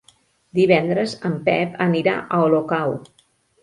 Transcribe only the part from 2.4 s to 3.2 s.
Olocau.